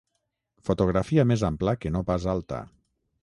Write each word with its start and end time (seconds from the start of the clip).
Fotografia 0.69 1.25
més 1.31 1.45
ampla 1.51 1.77
que 1.83 1.93
no 1.97 2.03
pas 2.09 2.27
alta. 2.35 2.63